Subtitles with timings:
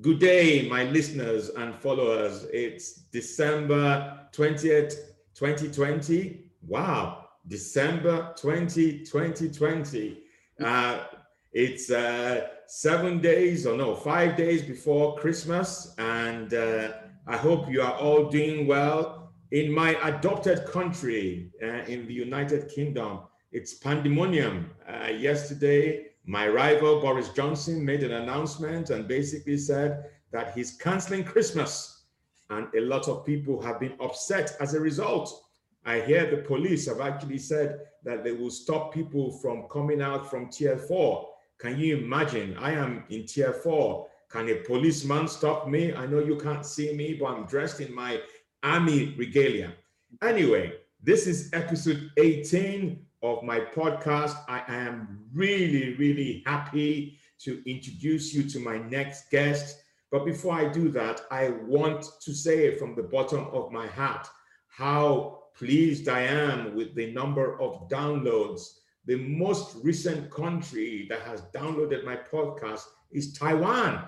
[0.00, 2.48] Good day, my listeners and followers.
[2.52, 4.92] It's December 20th,
[5.36, 6.50] 2020.
[6.66, 10.18] Wow, December 20, 2020.
[10.60, 11.04] Uh,
[11.52, 16.94] it's uh, seven days, or no, five days before Christmas, and uh,
[17.28, 19.32] I hope you are all doing well.
[19.52, 23.20] In my adopted country, uh, in the United Kingdom,
[23.52, 24.72] it's pandemonium.
[24.88, 31.24] Uh, yesterday, my rival Boris Johnson made an announcement and basically said that he's canceling
[31.24, 32.04] Christmas.
[32.50, 35.44] And a lot of people have been upset as a result.
[35.84, 40.30] I hear the police have actually said that they will stop people from coming out
[40.30, 41.28] from tier four.
[41.58, 42.56] Can you imagine?
[42.58, 44.08] I am in tier four.
[44.30, 45.94] Can a policeman stop me?
[45.94, 48.20] I know you can't see me, but I'm dressed in my
[48.62, 49.74] army regalia.
[50.22, 54.36] Anyway, this is episode 18 of my podcast.
[54.48, 59.80] I am really, really happy to introduce you to my next guest.
[60.10, 64.28] But before I do that, I want to say from the bottom of my heart
[64.68, 68.78] how pleased I am with the number of downloads.
[69.06, 74.06] The most recent country that has downloaded my podcast is Taiwan.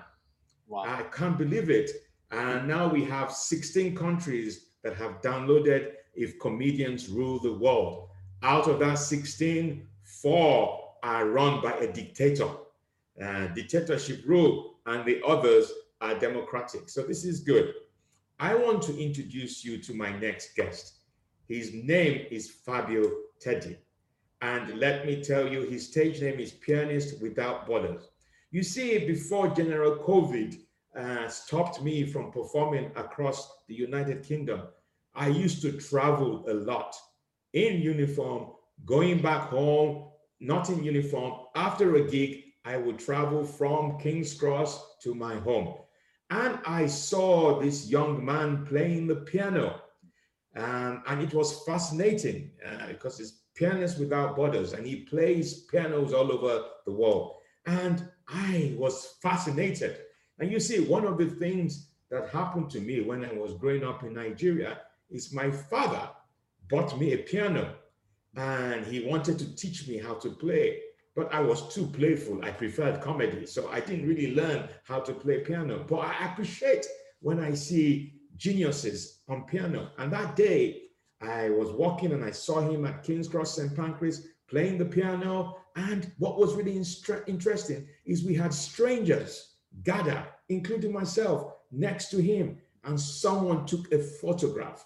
[0.67, 0.83] Wow.
[0.85, 1.89] I can't believe it.
[2.31, 8.06] And now we have 16 countries that have downloaded If Comedians Rule the World.
[8.43, 12.49] Out of that 16, four are run by a dictator,
[13.21, 15.71] uh, dictatorship rule, and the others
[16.01, 16.89] are democratic.
[16.89, 17.73] So this is good.
[18.39, 20.97] I want to introduce you to my next guest.
[21.47, 23.03] His name is Fabio
[23.43, 23.77] Tedde.
[24.41, 28.09] And let me tell you, his stage name is Pianist Without Borders.
[28.51, 30.59] You see, before General COVID
[30.95, 34.61] uh, stopped me from performing across the United Kingdom,
[35.15, 36.95] I used to travel a lot
[37.53, 38.51] in uniform,
[38.85, 40.09] going back home,
[40.39, 41.33] not in uniform.
[41.55, 45.75] After a gig, I would travel from King's Cross to my home.
[46.29, 49.81] And I saw this young man playing the piano.
[50.55, 56.13] Um, and it was fascinating uh, because it's Pianist Without Borders and he plays pianos
[56.13, 57.35] all over the world.
[57.65, 59.97] And I was fascinated.
[60.39, 63.83] And you see, one of the things that happened to me when I was growing
[63.83, 66.09] up in Nigeria is my father
[66.69, 67.75] bought me a piano
[68.35, 70.79] and he wanted to teach me how to play.
[71.15, 72.45] But I was too playful.
[72.45, 73.47] I preferred comedy.
[73.47, 75.83] So I didn't really learn how to play piano.
[75.87, 76.85] But I appreciate
[77.21, 79.89] when I see geniuses on piano.
[79.97, 80.83] And that day,
[81.19, 83.75] I was walking and I saw him at King's Cross St.
[83.75, 85.57] Pancras playing the piano.
[85.75, 86.79] And what was really
[87.25, 92.59] interesting is we had strangers gather, including myself, next to him.
[92.83, 94.85] And someone took a photograph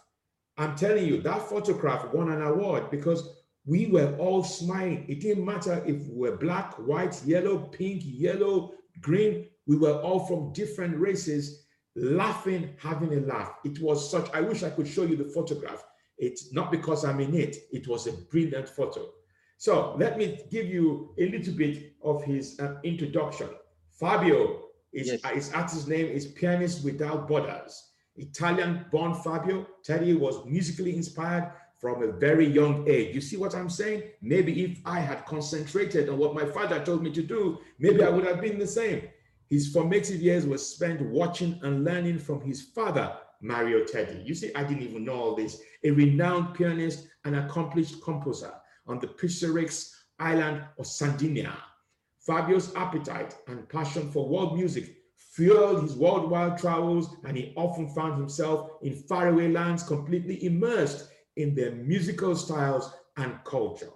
[0.62, 3.28] I'm telling you, that photograph won an award because
[3.66, 5.06] we were all smiling.
[5.08, 9.48] It didn't matter if we were black, white, yellow, pink, yellow, green.
[9.66, 13.54] We were all from different races, laughing, having a laugh.
[13.64, 15.84] It was such, I wish I could show you the photograph.
[16.18, 19.10] It's not because I'm in it, it was a brilliant photo.
[19.58, 23.50] So let me give you a little bit of his uh, introduction.
[24.00, 24.62] Fabio,
[24.94, 25.20] is, yes.
[25.24, 27.91] uh, his artist name is Pianist Without Borders.
[28.16, 33.16] Italian born Fabio, Tedde was musically inspired from a very young age.
[33.16, 34.04] You see what I'm saying?
[34.22, 38.10] Maybe if I had concentrated on what my father told me to do, maybe I
[38.10, 39.04] would have been the same.
[39.50, 44.26] His formative years were spent watching and learning from his father, Mario Tedde.
[44.26, 45.62] You see, I didn't even know all this.
[45.84, 48.54] A renowned pianist and accomplished composer
[48.88, 51.58] on the picturesque island of Sardinia.
[52.20, 55.01] Fabio's appetite and passion for world music
[55.32, 61.56] fueled his worldwide travels, and he often found himself in faraway lands completely immersed in
[61.56, 63.90] their musical styles and culture.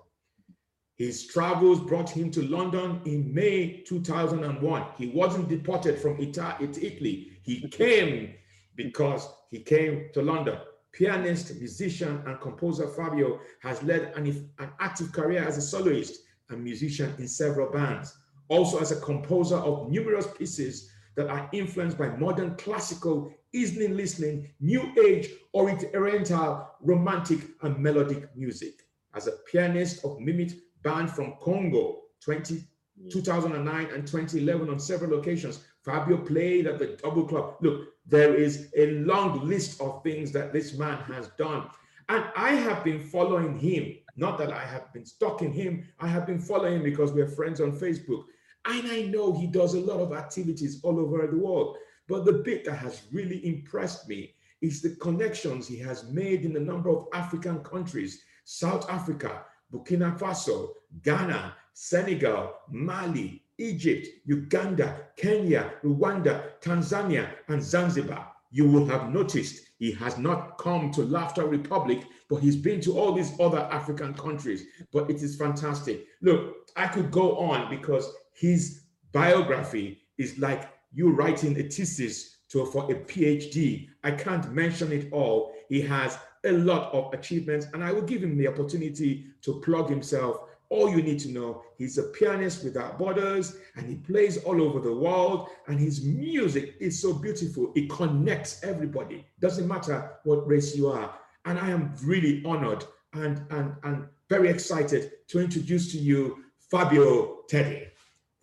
[0.95, 4.85] His travels brought him to London in May 2001.
[4.97, 7.31] He wasn't deported from Italy.
[7.43, 8.33] He came
[8.77, 10.57] because he came to London.
[10.93, 16.63] Pianist, musician, and composer Fabio has led an, an active career as a soloist and
[16.63, 18.17] musician in several bands.
[18.47, 24.49] Also as a composer of numerous pieces that are influenced by modern classical, evening listening,
[24.59, 28.81] new age, oriental, romantic, and melodic music.
[29.13, 33.09] As a pianist of Mimitah band from Congo, 20, hmm.
[33.09, 37.55] 2009 and 2011 on several occasions, Fabio played at the Double Club.
[37.61, 41.69] Look, there is a long list of things that this man has done.
[42.09, 43.95] And I have been following him.
[44.15, 45.87] Not that I have been stalking him.
[45.99, 48.25] I have been following him because we're friends on Facebook.
[48.65, 51.77] And I know he does a lot of activities all over the world.
[52.07, 56.55] But the bit that has really impressed me is the connections he has made in
[56.55, 60.69] a number of African countries South Africa, Burkina Faso,
[61.01, 69.91] Ghana, Senegal, Mali, Egypt, Uganda, Kenya, Rwanda, Tanzania, and Zanzibar, you will have noticed he
[69.91, 74.65] has not come to Laughter Republic, but he's been to all these other African countries.
[74.93, 76.05] But it is fantastic.
[76.21, 82.65] Look, I could go on because his biography is like you writing a thesis to,
[82.65, 83.89] for a PhD.
[84.03, 85.53] I can't mention it all.
[85.67, 89.89] He has a lot of achievements, and I will give him the opportunity to plug
[89.89, 94.61] himself all you need to know he's a pianist without borders and he plays all
[94.61, 100.47] over the world and his music is so beautiful it connects everybody doesn't matter what
[100.47, 101.13] race you are
[101.45, 102.83] and i am really honored
[103.13, 107.91] and and and very excited to introduce to you fabio tedde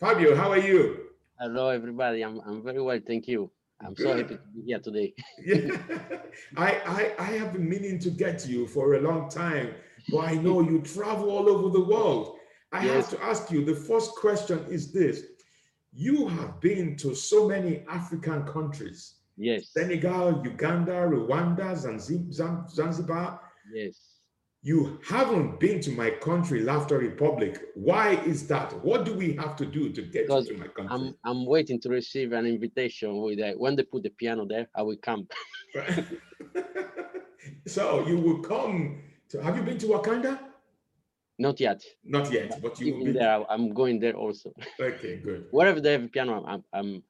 [0.03, 0.79] fabio how are you
[1.39, 3.51] hello everybody i'm, I'm very well thank you
[3.81, 4.07] i'm Good.
[4.07, 5.15] so happy to be here today
[5.47, 5.77] yeah.
[6.57, 9.69] I, I i have been meaning to get to you for a long time
[10.11, 12.37] but I know you travel all over the world.
[12.73, 13.11] I yes.
[13.11, 15.23] have to ask you the first question is this
[15.93, 19.17] You have been to so many African countries.
[19.37, 19.71] Yes.
[19.73, 23.41] Senegal, Uganda, Rwanda, Zanzibar.
[23.73, 24.12] Yes.
[24.65, 27.61] You haven't been to my country, Laughter Republic.
[27.75, 28.73] Why is that?
[28.85, 30.87] What do we have to do to get because to my country?
[30.89, 33.21] I'm, I'm waiting to receive an invitation.
[33.21, 35.27] With a, when they put the piano there, I will come.
[37.67, 40.39] so you will come so have you been to Wakanda?
[41.39, 41.83] Not yet.
[42.05, 43.51] Not yet, but you will be there.
[43.51, 44.53] I'm going there also.
[44.79, 45.47] Okay, good.
[45.51, 47.03] Wherever they have piano, I'm I'm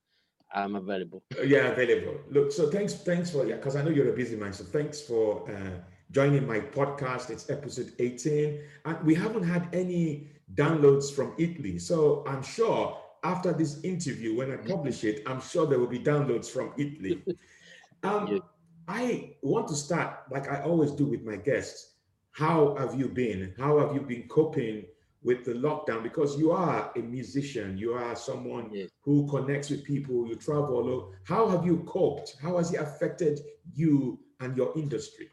[0.55, 1.25] I'm available.
[1.37, 2.21] Uh, yeah, available.
[2.31, 4.53] Look, so thanks, thanks for yeah, because I know you're a busy man.
[4.53, 5.79] So thanks for uh,
[6.13, 7.31] joining my podcast.
[7.31, 11.79] It's episode 18, and we haven't had any downloads from Italy.
[11.79, 15.99] So I'm sure after this interview, when I publish it, I'm sure there will be
[15.99, 17.23] downloads from Italy.
[18.05, 18.39] Um, yeah.
[18.89, 21.93] I want to start like I always do with my guests
[22.33, 23.55] how have you been?
[23.59, 24.85] How have you been coping
[25.23, 26.03] with the lockdown?
[26.03, 28.71] Because you are a musician, you are someone
[29.03, 31.13] who connects with people, you travel.
[31.25, 32.37] How have you coped?
[32.43, 33.41] How has it affected
[33.75, 35.29] you and your industry?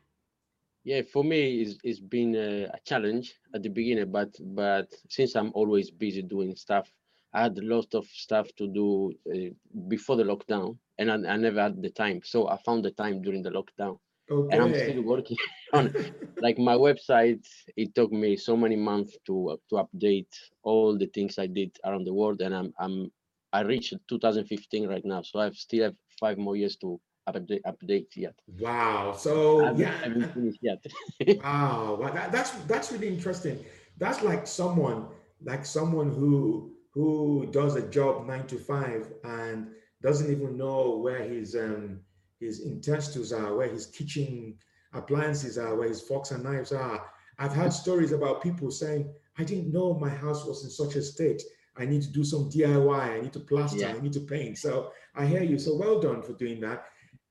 [0.84, 5.36] Yeah, for me, it's, it's been a, a challenge at the beginning, but but since
[5.36, 6.90] I'm always busy doing stuff,
[7.34, 9.54] I had lots of stuff to do uh,
[9.88, 12.22] before the lockdown, and I, I, never had the time.
[12.24, 14.00] So I found the time during the lockdown.
[14.32, 14.56] Okay.
[14.56, 15.38] And I'm still working
[15.74, 15.94] on
[16.42, 17.46] like my website.
[17.76, 20.34] It took me so many months to uh, to update
[20.64, 23.12] all the things I did around the world, and I'm I'm
[23.52, 27.00] I reached 2015 right now, so I still have five more years to
[27.34, 28.36] update update yet.
[28.60, 29.14] Wow!
[29.18, 30.86] So I yeah, I haven't finished yet.
[31.44, 33.64] wow, that, that's that's really interesting.
[33.98, 35.08] That's like someone
[35.44, 39.68] like someone who who does a job nine to five and
[40.02, 42.00] doesn't even know where his um
[42.40, 44.58] his utensils are, where his kitchen
[44.94, 47.06] appliances are, where his forks and knives are.
[47.38, 51.02] I've had stories about people saying, I didn't know my house was in such a
[51.02, 51.42] state.
[51.78, 53.00] I need to do some DIY.
[53.00, 53.80] I need to plaster.
[53.80, 53.94] Yeah.
[53.96, 54.58] I need to paint.
[54.58, 55.58] So I hear you.
[55.58, 56.86] So well done for doing that.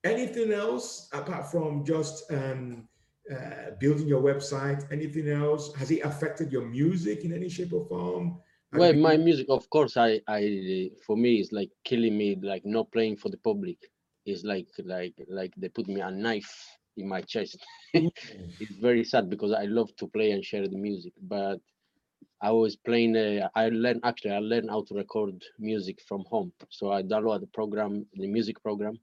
[0.04, 2.88] Anything else apart from just um,
[3.30, 4.90] uh, building your website?
[4.92, 5.74] Anything else?
[5.74, 8.38] Has it affected your music in any shape or form?
[8.72, 12.64] Have well, my music, of course, I, I, for me, is like killing me, like
[12.66, 13.78] not playing for the public
[14.28, 16.54] is like like like they put me a knife
[16.96, 17.58] in my chest.
[17.94, 21.58] it's very sad because I love to play and share the music, but
[22.40, 23.16] I was playing.
[23.16, 24.32] Uh, I learned actually.
[24.32, 26.52] I learned how to record music from home.
[26.70, 28.98] So I downloaded the program, the music program,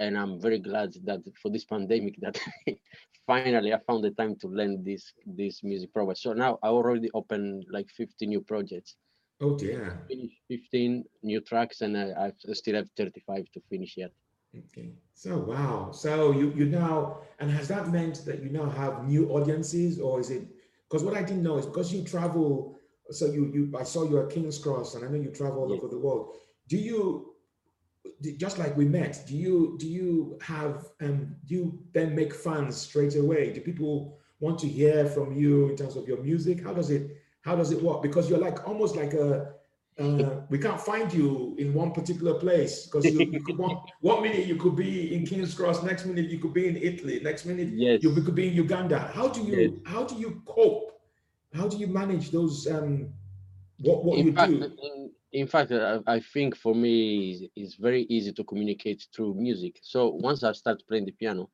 [0.00, 2.40] and I'm very glad that for this pandemic that
[3.26, 6.16] finally I found the time to learn this this music program.
[6.16, 8.96] So now I already opened like 50 new projects.
[9.40, 10.02] Oh dear.
[10.08, 14.10] Finish 15 new tracks, and I, I still have 35 to finish yet.
[14.56, 14.90] Okay.
[15.14, 15.92] So wow.
[15.92, 20.18] So you you now and has that meant that you now have new audiences or
[20.20, 20.48] is it
[20.88, 22.76] because what I didn't know is because you travel
[23.10, 25.70] so you you I saw you at King's Cross and I know you travel all
[25.70, 25.78] yes.
[25.78, 26.36] over the world.
[26.68, 27.29] Do you
[28.36, 32.76] just like we met, do you do you have um do you then make fans
[32.76, 33.52] straight away?
[33.52, 36.62] Do people want to hear from you in terms of your music?
[36.62, 38.02] How does it how does it work?
[38.02, 39.54] Because you're like almost like a
[39.98, 44.22] uh, we can't find you in one particular place because you, you could one, one
[44.22, 47.44] minute you could be in King's Cross, next minute you could be in Italy, next
[47.44, 48.02] minute yes.
[48.02, 48.98] you could be in Uganda.
[48.98, 49.70] How do you yes.
[49.84, 50.98] how do you cope?
[51.54, 53.12] How do you manage those um
[53.80, 54.62] what what in you fact, do?
[54.62, 59.78] In, in fact, I, I, think for me it's very easy to communicate through music.
[59.82, 61.50] So once I start playing the piano,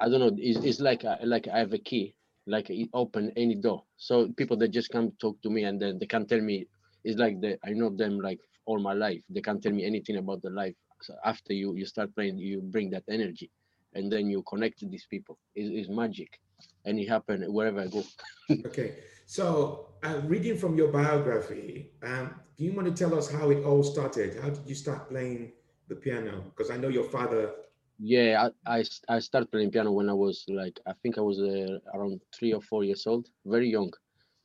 [0.00, 2.14] I don't know, it's, it's like I, like I have a key,
[2.46, 3.84] like it open any door.
[3.96, 6.66] So people that just come talk to me and then they can tell me
[7.04, 9.22] it's like the I know them like all my life.
[9.28, 10.74] They can't tell me anything about the life.
[11.02, 13.50] So after you you start playing, you bring that energy,
[13.94, 15.38] and then you connect these people.
[15.54, 16.40] It's, it's magic.
[16.84, 18.02] And it happened wherever I go.
[18.66, 23.50] okay, so uh, reading from your biography, um, do you want to tell us how
[23.50, 24.40] it all started?
[24.40, 25.52] How did you start playing
[25.88, 26.44] the piano?
[26.50, 27.52] Because I know your father.
[28.00, 31.40] Yeah, I, I, I started playing piano when I was like, I think I was
[31.40, 33.92] uh, around three or four years old, very young.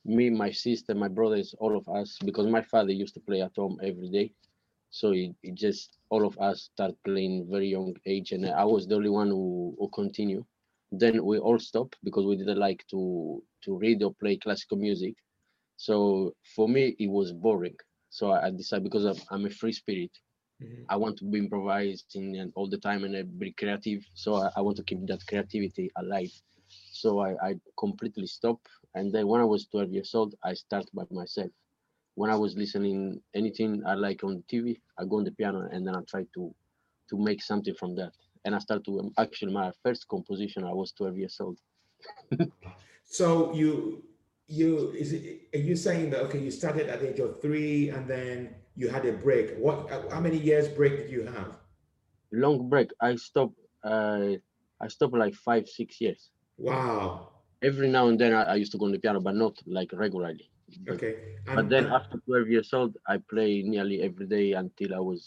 [0.05, 3.55] Me, my sister, my brothers, all of us, because my father used to play at
[3.55, 4.33] home every day.
[4.89, 8.31] So it, it just, all of us start playing very young age.
[8.31, 10.43] And I was the only one who, who continue.
[10.93, 15.15] Then we all stopped because we didn't like to, to read or play classical music.
[15.77, 17.77] So for me, it was boring.
[18.09, 20.11] So I decided because I'm, I'm a free spirit,
[20.61, 20.85] Mhm.
[20.89, 24.05] I want to be improvising and all the time and be creative.
[24.15, 26.33] So I, I want to keep that creativity alive.
[26.91, 28.67] So I, I completely stopped.
[28.95, 31.51] And then when I was 12 years old, I started by myself.
[32.15, 35.87] When I was listening anything I like on TV, I go on the piano and
[35.87, 36.53] then I try to
[37.09, 38.13] to make something from that.
[38.45, 40.63] And I started to um, actually my first composition.
[40.63, 41.57] I was 12 years old.
[43.05, 44.03] So you
[44.47, 47.89] you is it, are you saying that okay you started at the age of three
[47.89, 49.55] and then you had a break?
[49.57, 51.57] What how many years break did you have?
[52.31, 52.89] Long break.
[53.01, 53.59] I stopped.
[53.83, 54.37] Uh,
[54.81, 56.31] I stopped like five, six years.
[56.57, 57.29] Wow.
[57.61, 59.91] Every now and then I, I used to go on the piano, but not like
[59.93, 60.49] regularly.
[60.87, 61.15] But- Okay.
[61.55, 65.21] but then after 12 years old i play nearly every day until i was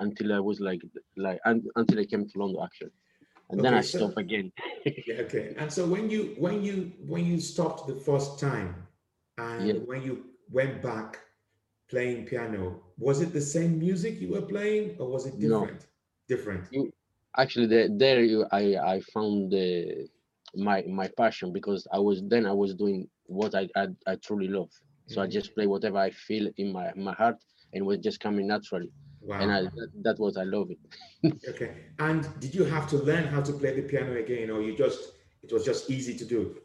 [0.00, 0.80] until i was like
[1.16, 2.90] like un, until i came to london actually
[3.50, 4.50] and then i so- stopped again
[5.06, 5.54] Yeah, okay.
[5.58, 8.86] And so when you when you when you stopped the first time
[9.38, 9.74] and Yeah.
[9.86, 11.18] when you went back
[11.90, 15.80] playing piano, was it the same music you were playing or was it different?
[15.80, 15.86] No.
[16.28, 16.64] different?
[16.70, 16.92] You,
[17.36, 20.08] actually there, there you- i i found the
[20.54, 24.48] my my passion because i was then i was doing what i i, I truly
[24.48, 24.70] love
[25.06, 25.32] so i Mhm.
[25.38, 27.38] just play whatever i feel in my my heart
[27.72, 28.90] and it was just coming naturally
[29.24, 29.38] Wow.
[29.40, 30.78] and i that, that was i love it
[31.48, 31.76] okay.
[31.98, 35.12] And did you have to learn how to play the piano again or you just
[35.42, 36.56] it was just easy to do?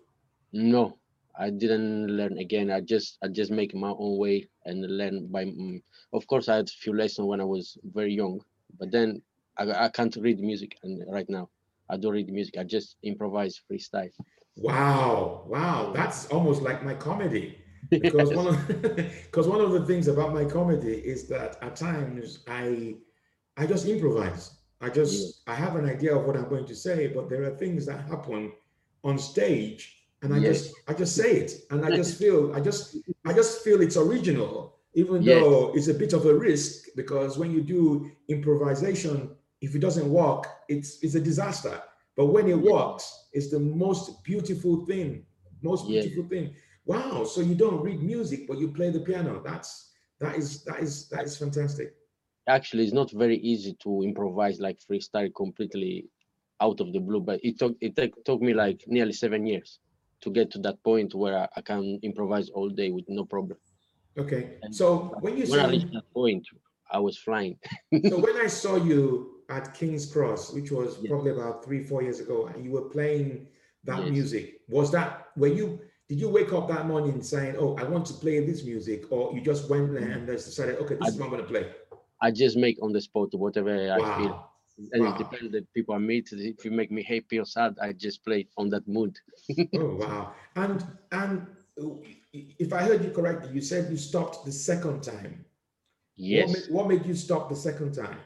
[0.54, 1.00] No,
[1.36, 2.70] I didn't learn again.
[2.72, 5.46] I just I just make my own way and learn by.
[5.46, 5.82] mm,
[6.14, 8.42] Of course, I had a few lessons when I was very young,
[8.78, 9.22] but then
[9.58, 11.50] I, I can't read music, and right now
[11.90, 12.58] I don't read music.
[12.58, 14.12] I just improvise freestyle.
[14.58, 17.58] Wow, wow, that's almost like my comedy.
[18.00, 22.40] Because one of because one of the things about my comedy is that at times
[22.48, 22.96] I
[23.58, 24.52] I just improvise.
[24.82, 27.56] I just I have an idea of what I'm going to say, but there are
[27.58, 28.54] things that happen
[29.04, 30.60] on stage and I Yes.
[30.60, 33.98] just I just say it and I just feel I just I just feel it's
[33.98, 35.44] original, even Yes.
[35.44, 39.32] though it's a bit of a risk because when you do improvisation,
[39.62, 41.82] if it doesn't work, it's it's a disaster.
[42.16, 42.72] But when it Yeah.
[42.72, 45.26] works, it's the most beautiful thing,
[45.62, 46.02] most Yeah.
[46.02, 46.54] beautiful thing.
[46.90, 49.44] Wow, so you don't read music, but you play the piano.
[49.46, 51.94] That's that is that is that is fantastic.
[52.48, 56.08] Actually, it's not very easy to improvise like freestyle completely
[56.60, 59.80] out of the blue, but it took it take, took me like nearly seven years
[60.22, 63.60] to get to that point where I, I can improvise all day with no problem.
[64.18, 66.48] Okay, And so when you When I reached that point,
[66.92, 67.60] I was flying.
[68.10, 71.08] so when I saw you at King's Cross, which was Yes.
[71.08, 73.48] probably about three four years ago, and you were playing
[73.84, 74.10] that Yes.
[74.10, 75.80] music, was that were you?
[76.10, 79.34] Did you wake up that morning saying, "Oh, I want to play this music," or
[79.34, 81.48] you just went there and just decided, "Okay, this I- is what I'm going to
[81.48, 81.74] play"?
[82.22, 84.34] I just make on the spot whatever I feel.
[84.94, 85.08] And Wow.
[85.08, 86.30] it depends the people I meet.
[86.32, 89.18] If you make me happy or sad, I just play on that mood.
[89.74, 90.34] oh wow!
[90.56, 91.48] And and
[91.80, 91.86] uh,
[92.34, 95.46] if I heard you correctly, you said you stopped the second time.
[96.30, 98.20] What Yes, made, what made you stop the second time?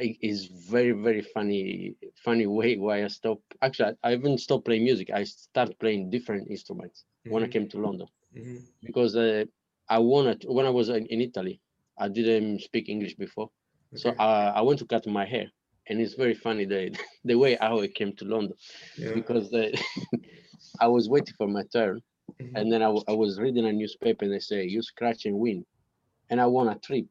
[0.00, 3.54] It is very very funny funny way why I stopped.
[3.62, 5.10] Actually, I I even stopped playing music.
[5.10, 8.66] I started playing different instruments when I Mhm, came to London mhm.
[8.84, 9.44] because uh,
[9.88, 11.60] I wanted when I was in, in Italy.
[11.98, 13.50] I didn't speak English before,
[13.94, 15.46] so I, I went to cut my hair,
[15.88, 16.82] and it's very funny the
[17.24, 18.56] the way how I came to London
[18.96, 19.18] Yeah.
[19.18, 19.70] because uh,
[20.80, 22.00] I was waiting for my turn.
[22.40, 22.56] Mhm.
[22.56, 25.64] and then I, I was reading a newspaper and they say you scratch and win
[26.30, 27.08] and i won a trip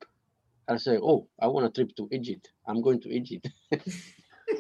[0.69, 2.49] i say oh i want a trip to egypt.
[2.67, 3.49] I'm going to egypt.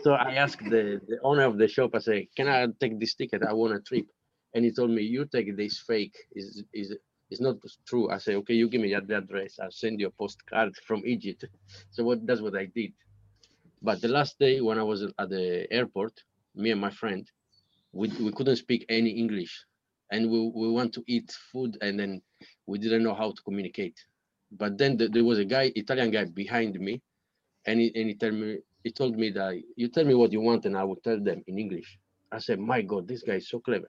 [0.03, 3.15] So i asked the, the owner of the shop i say can i take this
[3.15, 3.43] ticket?
[3.43, 4.05] I want a trip.
[4.53, 6.15] And he told me you take this fake.
[6.35, 6.95] Is is
[7.31, 8.09] it's not true.
[8.09, 9.59] I say okay you give me the address.
[9.61, 11.45] I'll send you a postcard from egypt.
[11.91, 12.93] So what that's what i did.
[13.81, 16.13] But the last day when i was at the airport
[16.55, 17.23] me and my friend
[17.91, 19.53] we, we couldn't speak any english.
[20.11, 22.21] And we, we want to eat food and then
[22.65, 23.97] we didn't know how to communicate
[24.51, 27.01] but then th- there was a guy italian guy behind me
[27.65, 30.41] and he, and he told me he told me that you tell me what you
[30.41, 31.97] want and i will tell them in english.
[32.31, 33.87] I said my god this guy is so clever.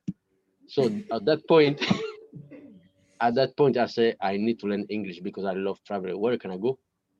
[0.67, 1.81] So at that point
[3.21, 6.39] at that point i said i need to learn english because i love traveling where
[6.39, 6.79] can i go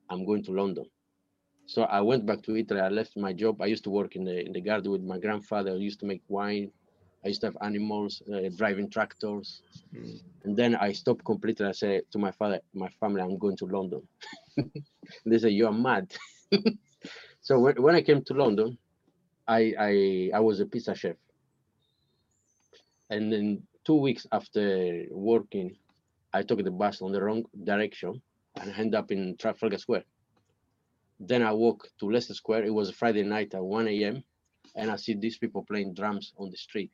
[0.09, 0.85] i'm going to london.
[1.65, 4.23] So i went back to italy i left my job i used to work in
[4.25, 6.71] the in the garden with my grandfather I used to make wine
[7.23, 9.61] I used to have animals, uh, driving tractors.
[9.95, 10.21] Mm.
[10.43, 11.67] And then I stopped completely.
[11.67, 14.01] I said to my father, my family, I'm going to London.
[15.25, 16.11] they said, You are mad.
[17.41, 18.77] so when, when I came to London,
[19.47, 21.15] I, I I was a pizza chef.
[23.09, 25.75] And then two weeks after working,
[26.33, 28.21] I took the bus on the wrong direction
[28.55, 30.05] and end up in Trafalgar Square.
[31.19, 32.63] Then I walk to Leicester Square.
[32.63, 34.23] It was a Friday night at 1 a.m.
[34.75, 36.91] And I see these people playing drums on the street.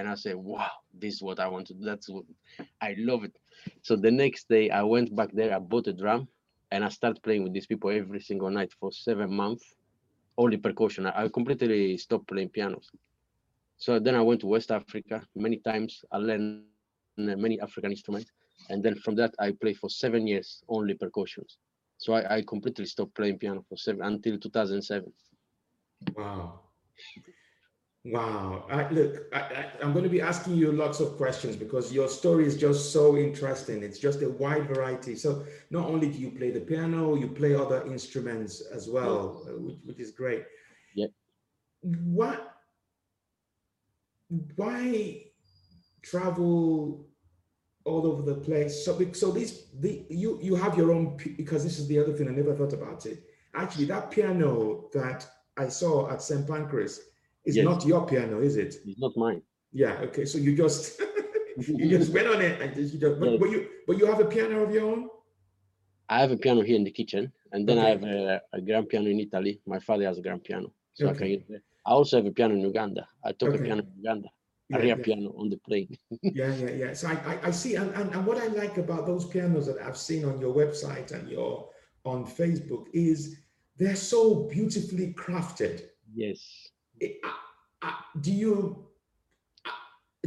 [0.00, 1.84] And I said, wow, this is what I want to do.
[1.84, 2.24] That's what
[2.80, 3.36] I love it.
[3.82, 6.26] So the next day I went back there, I bought a drum
[6.70, 9.74] and I started playing with these people every single night for seven months,
[10.38, 11.04] only percussion.
[11.04, 12.90] I I completely stopped playing pianos.
[13.76, 16.02] So then I went to West Africa many times.
[16.10, 16.64] I learned
[17.18, 18.30] many African instruments.
[18.70, 21.58] And then from that, I played for seven years, only percussions.
[21.98, 25.12] So I, I completely stopped playing piano for seven until 2007.
[26.16, 26.60] Wow.
[28.04, 28.64] Wow.
[28.70, 32.08] I, look, I, I, I'm going to be asking you lots of questions because your
[32.08, 33.82] story is just so interesting.
[33.82, 35.14] It's just a wide variety.
[35.14, 39.52] So not only do you play the piano, you play other instruments as well, uh,
[39.58, 40.44] which, which is great.
[40.94, 41.08] Yeah.
[41.82, 42.54] What?
[44.56, 45.24] Why
[46.02, 47.06] travel
[47.84, 48.82] all over the place?
[48.82, 52.28] So, so this, the you you have your own because this is the other thing
[52.28, 53.24] I never thought about it.
[53.54, 56.46] Actually, that piano that I saw at St.
[56.46, 57.00] Pancras
[57.44, 57.64] is Yes.
[57.64, 58.76] not your piano, is it?
[58.84, 59.42] It's not mine.
[59.72, 60.00] Yeah.
[60.06, 60.24] Okay.
[60.24, 61.00] So you just
[61.56, 63.40] you just went on it and you just, but, Yes.
[63.40, 65.08] but you but you have a piano of your own.
[66.08, 68.88] I have a piano here in the kitchen, and then I have a, a grand
[68.88, 69.60] piano in Italy.
[69.66, 71.62] My father has a grand piano, so I can use it.
[71.86, 73.06] I also have a piano in Uganda.
[73.24, 73.60] I took Okay.
[73.60, 74.28] a piano in Uganda,
[74.68, 75.04] Yeah, a real yeah.
[75.04, 75.96] piano on the plane.
[76.22, 76.92] Yeah, yeah, yeah.
[76.94, 79.78] So I, I, I see, and, and, and what I like about those pianos that
[79.86, 81.68] I've seen on your website and your
[82.04, 83.36] on Facebook is
[83.78, 84.20] they're so
[84.54, 85.82] beautifully crafted.
[86.14, 86.40] yes.
[88.20, 88.84] Do you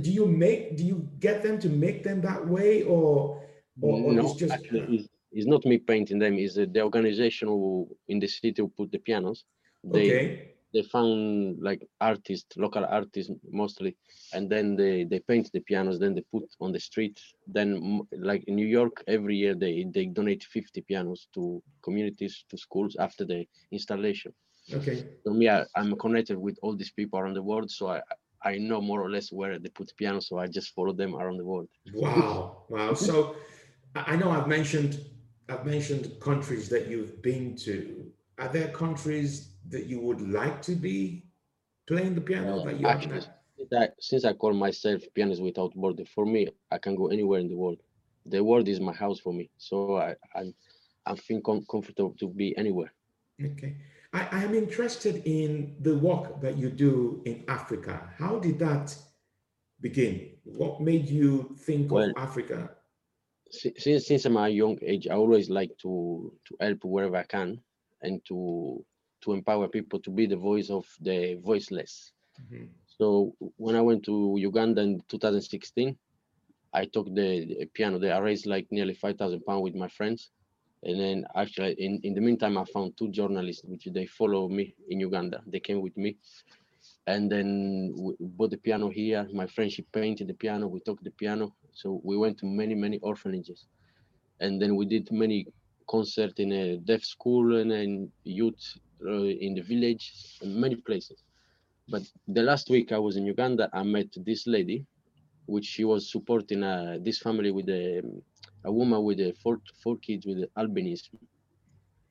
[0.02, 3.42] do you make do you get them to make them that way or
[3.82, 6.38] or, or no, it's just actually, it's, not me painting them.
[6.38, 9.46] is the organization who in the city who put the pianos.
[9.84, 10.54] They okay?
[10.74, 13.96] they found like artists, local artists mostly,
[14.34, 16.00] and then they they paint the pianos.
[16.00, 17.20] Then they put on the street.
[17.48, 22.58] Then like in New York, every year they they donate 50 pianos to communities, to
[22.58, 24.34] schools after the installation.
[24.74, 25.06] Okay.
[25.26, 28.02] So me, I, I'm connected with all these people around the world, so I
[28.44, 30.20] I know more or less where they put piano.
[30.20, 31.70] So I just follow them around the world.
[31.94, 32.94] Wow, wow.
[33.08, 33.36] So
[33.96, 34.94] I I know I've mentioned
[35.50, 37.76] I've mentioned countries that you've been to.
[38.42, 39.32] Are there countries
[39.70, 41.24] that you would like to be
[41.88, 43.22] playing the piano Uh, that you actually,
[43.72, 43.90] not?
[44.00, 47.50] Since I, I call myself pianist without border, for me, I can go anywhere in
[47.50, 47.80] the world.
[48.26, 50.54] The world is my house for me, so I I'm,
[51.06, 52.92] I feel com- comfortable to be anywhere.
[53.44, 53.76] Okay.
[54.14, 58.10] I, I am interested in the work that you do in Africa.
[58.18, 58.96] How did that
[59.82, 60.38] begin?
[60.44, 62.70] What made you think Well, of Africa?
[63.50, 67.62] Since since I'm a young age, I always like to to help wherever I can
[68.02, 68.84] and to
[69.22, 72.14] to empower people to be the voice of the voiceless.
[72.42, 72.70] Mhm.
[72.98, 75.98] So when I went to Uganda in 2016,
[76.74, 78.16] I took the, the piano there.
[78.16, 80.32] I raised like nearly 5,000 pounds with my friends.
[80.86, 84.76] And then actually in, in the meantime, I found two journalists, which they follow me
[84.90, 85.42] in Uganda.
[85.48, 86.18] They came with me.
[87.08, 89.28] And then we bought the piano here.
[89.34, 90.68] My friend, she painted the piano.
[90.68, 91.54] We took the piano.
[91.74, 93.66] So we went to many, many orphanages.
[94.40, 95.48] And then we did many
[95.88, 101.24] concerts in a deaf school and in youth uh, in the village, many places.
[101.90, 104.86] But the last week I was in Uganda, I met this lady,
[105.46, 108.02] which she was supporting uh, this family with a,
[108.66, 111.20] a woman with a four, four kids with albinism.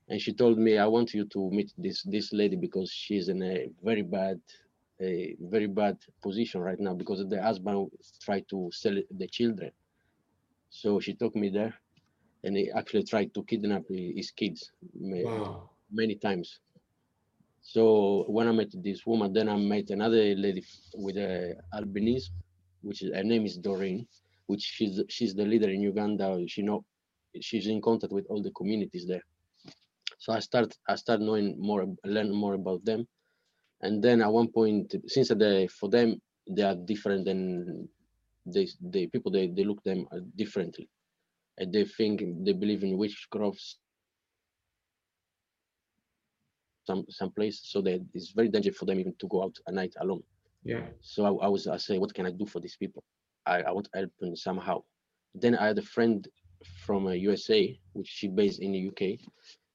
[0.09, 3.43] And she told me, I want you to meet this this lady because she's in
[3.43, 4.41] a very bad,
[5.01, 7.89] a very bad position right now because the husband
[8.23, 9.71] tried to sell the children.
[10.71, 11.75] So she took me there,
[12.45, 15.71] and he actually tried to kidnap his kids Wow.
[15.91, 16.61] many times.
[17.63, 20.65] So when I met this woman, then I met another lady
[20.97, 22.31] with a albinism,
[22.83, 24.07] which is her name is Doreen,
[24.53, 26.27] which she's she's the leader in Uganda.
[26.47, 26.85] She know
[27.41, 29.25] she's in contact with all the communities there.
[30.19, 33.07] So I start I start knowing more, learn more about them,
[33.81, 36.09] and then at one point, since they for them
[36.57, 37.89] they are different than
[38.55, 40.89] they the people they they look them differently,
[41.59, 43.77] and they think they believe in witchcrafts
[46.87, 49.75] some some place so that it's very dangerous for them even to go out at
[49.75, 50.23] night alone
[50.65, 50.87] Yeah.
[51.01, 53.03] so I, I was i say what can i do for these people
[53.47, 54.83] i, I want to help them somehow
[55.35, 56.27] then i had a friend
[56.87, 59.03] from uh, usa which she based in the uk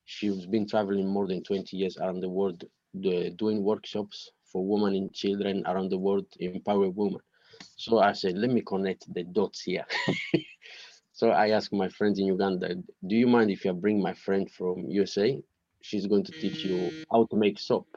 [0.05, 4.95] she's been traveling more than 20 years around the world the, doing workshops for women
[4.95, 7.19] and children around the world empower women
[7.75, 9.85] So I said, let me connect the dots here.
[11.11, 12.75] so I asked my friends in Uganda,
[13.07, 15.41] do you mind if I bring my friend from USA?
[15.81, 17.87] She's going to teach you how to make soap,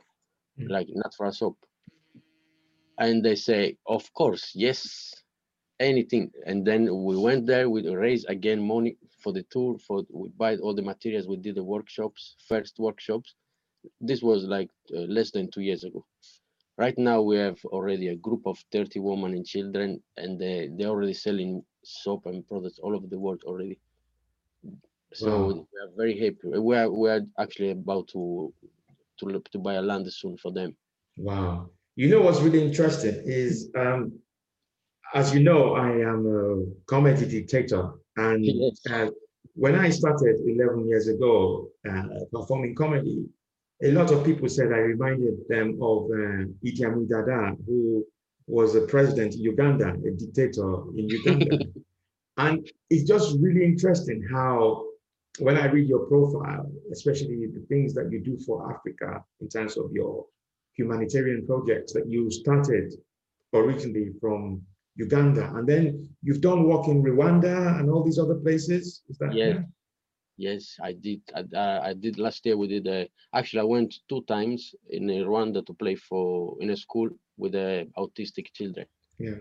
[0.58, 0.74] Mm.
[0.74, 1.58] like natural soap.
[2.98, 5.19] And they say, of course, yes,
[5.80, 6.30] anything.
[6.46, 10.56] And then we went there, we raised again money for the tour, for we buy
[10.56, 13.34] all the materials, we did the workshops, first workshops.
[14.00, 16.04] This was like uh, less than two years ago.
[16.78, 20.88] Right now we have already a group of 30 women and children, and they, they're
[20.88, 23.78] already selling soap and products all over the world already.
[25.12, 25.46] So Wow.
[25.72, 26.58] we are very happy.
[26.58, 28.52] We are, we are actually about to,
[29.18, 30.76] to look to buy a land soon for them.
[31.16, 31.70] Wow.
[31.96, 34.12] You know what's really interesting is, um,
[35.14, 37.92] as you know, I am a comedy dictator.
[38.16, 38.44] And
[38.90, 39.10] uh,
[39.54, 43.26] when I started 11 years ago uh, performing comedy,
[43.82, 48.04] a lot of people said I reminded them of uh, Idi Amin Dada, who
[48.46, 51.58] was a president in Uganda, a dictator in Uganda.
[52.36, 54.84] and it's just really interesting how,
[55.38, 59.76] when I read your profile, especially the things that you do for Africa in terms
[59.76, 60.26] of your
[60.74, 62.92] humanitarian projects that you started
[63.54, 64.62] originally from
[65.04, 65.84] Uganda, and then
[66.24, 69.02] you've done work in Rwanda and all these other places.
[69.10, 69.46] Is that Yeah.
[69.54, 69.62] yeah?
[70.48, 71.20] Yes, I did.
[71.38, 72.56] I, uh, I did last year.
[72.56, 72.86] We did.
[72.88, 73.04] Uh,
[73.38, 74.60] actually, I went two times
[74.96, 77.08] in Rwanda to play for in a school
[77.42, 78.86] with uh, autistic children.
[79.18, 79.38] Yeah.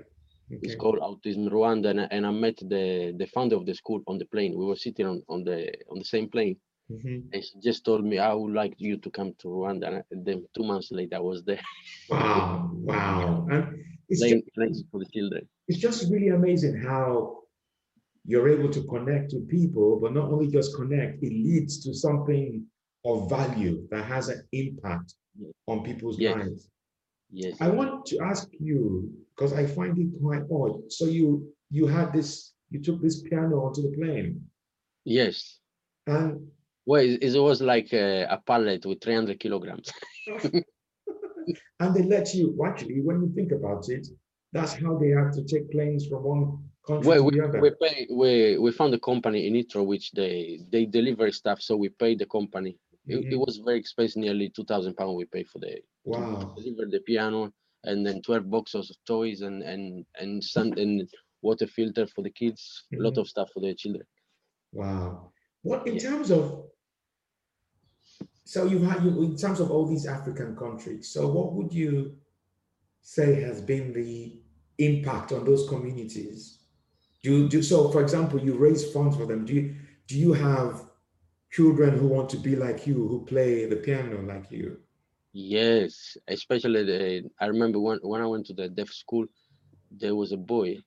[0.61, 4.01] It's called Autism Rwanda, and, I- and I met the the founder of the school
[4.07, 4.53] on the plane.
[4.57, 5.59] We were sitting on, on the
[5.91, 6.57] on the same plane,
[6.91, 7.17] Mhm.
[7.33, 10.39] and she just told me, "I would like you to come to Rwanda." And then
[10.55, 11.61] two months later, I was there
[12.09, 13.47] Wow, wow.
[13.51, 13.63] And
[14.09, 15.47] it's playing, just, playing for the children.
[15.67, 17.37] it's just really amazing how
[18.25, 22.63] you're able to connect with people, but not only just connect, it leads to something
[23.05, 25.51] of value that has an impact Yes.
[25.67, 26.35] on people's Yes.
[26.35, 26.69] lives.
[27.31, 27.55] Yes.
[27.61, 30.91] I want to ask you because I find it quite odd.
[30.91, 34.41] So you you had this, you took this piano onto the plane,
[35.05, 35.59] Yes.
[36.07, 36.47] and
[36.85, 39.87] Well, it, it was like a, a pallet with 300 kilograms.
[41.79, 42.57] and they let you.
[42.65, 44.07] Actually, when you think about it,
[44.51, 47.59] that's how they have to take planes from one country Well, to we, the other.
[47.62, 51.75] we pay we we found a company in Itro which they they deliver stuff, so
[51.77, 52.77] we pay the company.
[53.07, 53.45] It, it Mhm.
[53.45, 56.53] was very expensive, nearly two thousand pounds we pay for the Wow.
[56.55, 57.51] deliver the piano
[57.83, 61.09] and then twelve boxes of toys and and and sun and
[61.41, 63.21] water filter for the kids, a lot Mhm.
[63.21, 64.05] of stuff for the children.
[64.73, 65.31] Wow.
[65.63, 66.09] What in Yeah.
[66.09, 66.68] terms of
[68.49, 72.17] so you've had you in terms of all these African countries, so what would you
[72.99, 74.39] say has been the
[74.79, 76.57] impact on those communities?
[77.21, 79.45] Do you do so for example, you raise funds for them.
[79.45, 79.75] Do you
[80.07, 80.81] do you have
[81.51, 84.79] children who want to be like you, who play the piano like you?
[85.31, 89.27] Yes, especially the I remember when when I went to the deaf school,
[89.91, 90.79] there was a boy,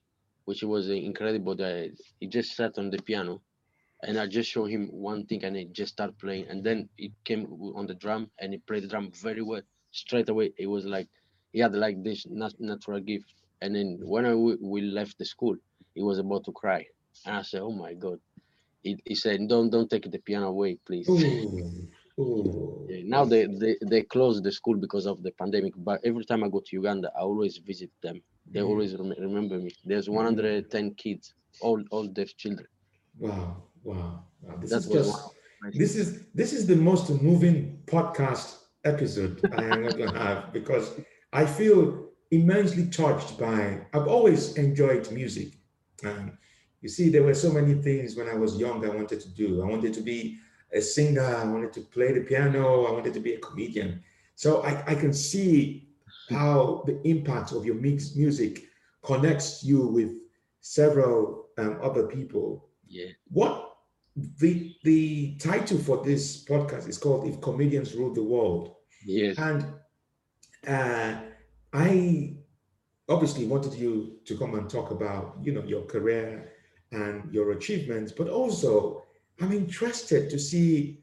[0.46, 3.40] which was incredible that he just sat on the piano
[4.02, 7.12] and I just showed him one thing and he just started playing and then he
[7.24, 9.62] came on the drum and he played the drum very well.
[9.92, 11.08] Straight away it was like
[11.52, 13.32] he had like this natural gift.
[13.60, 15.56] And then when I we left the school
[15.94, 16.84] he was about to cry.
[17.26, 18.18] And I said oh my god.
[18.82, 21.08] He, he said don't don't take the piano away please.
[21.08, 21.58] Ooh,
[22.20, 22.86] ooh.
[23.04, 26.48] Now they, they they closed the school because of the pandemic but every time I
[26.48, 28.20] go to Uganda I always visit them.
[28.52, 28.66] They Mhm.
[28.70, 29.70] always rem- remember me.
[29.84, 32.66] There's 110 kids all all deaf children.
[33.18, 34.56] Wow, wow, wow.
[34.60, 35.30] This that is just
[35.72, 41.00] This is this is the most moving podcast episode I am going to have because
[41.32, 43.80] I feel immensely touched by.
[43.92, 45.54] I've always enjoyed music,
[46.02, 46.32] and
[46.80, 49.62] you see, there were so many things when I was young I wanted to do.
[49.62, 50.38] I wanted to be
[50.72, 51.24] a singer.
[51.24, 52.86] I wanted to play the piano.
[52.86, 54.02] I wanted to be a comedian.
[54.34, 55.88] So I, I can see
[56.28, 58.64] how the impact of your mix music
[59.02, 60.12] connects you with
[60.60, 63.71] several um, other people yeah what
[64.14, 68.76] the the title for this podcast is called if comedians rule the world.
[69.04, 69.38] Yes.
[69.38, 69.66] And
[70.68, 71.16] uh,
[71.72, 72.36] i
[73.08, 76.52] obviously wanted you to come and talk about you know your career
[76.92, 79.02] and your achievements but also
[79.40, 81.02] i'm interested to see